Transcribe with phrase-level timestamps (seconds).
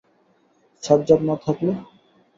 [0.83, 1.71] সাজ্জাদ না থাকলে?